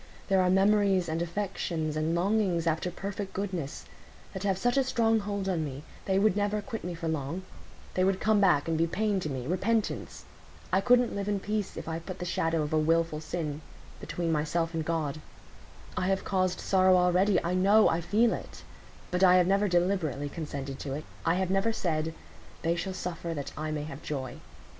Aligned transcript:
There 0.29 0.41
are 0.41 0.49
memories, 0.49 1.07
and 1.07 1.21
affections, 1.21 1.95
and 1.95 2.15
longings 2.15 2.65
after 2.65 2.89
perfect 2.89 3.33
goodness, 3.33 3.85
that 4.33 4.41
have 4.41 4.57
such 4.57 4.75
a 4.75 4.83
strong 4.83 5.19
hold 5.19 5.47
on 5.47 5.63
me; 5.63 5.83
they 6.05 6.17
would 6.17 6.35
never 6.35 6.59
quit 6.59 6.83
me 6.83 6.95
for 6.95 7.07
long; 7.07 7.43
they 7.93 8.03
would 8.03 8.19
come 8.19 8.41
back 8.41 8.67
and 8.67 8.75
be 8.79 8.87
pain 8.87 9.19
to 9.19 9.29
me—repentance. 9.29 10.25
I 10.73 10.81
couldn't 10.81 11.15
live 11.15 11.29
in 11.29 11.39
peace 11.39 11.77
if 11.77 11.87
I 11.87 11.99
put 11.99 12.17
the 12.17 12.25
shadow 12.25 12.63
of 12.63 12.73
a 12.73 12.79
wilful 12.79 13.21
sin 13.21 13.61
between 13.99 14.31
myself 14.31 14.73
and 14.73 14.83
God. 14.83 15.21
I 15.95 16.07
have 16.07 16.25
caused 16.25 16.59
sorrow 16.59 16.97
already—I 16.97 17.53
know—I 17.53 18.01
feel 18.01 18.33
it; 18.33 18.63
but 19.11 19.23
I 19.23 19.35
have 19.35 19.45
never 19.45 19.67
deliberately 19.67 20.29
consented 20.29 20.79
to 20.79 20.93
it; 20.93 21.03
I 21.27 21.35
have 21.35 21.51
never 21.51 21.71
said, 21.71 22.15
'They 22.63 22.75
shall 22.75 22.93
suffer, 22.95 23.35
that 23.35 23.51
I 23.55 23.69
may 23.69 23.83
have 23.83 24.01
joy. 24.01 24.37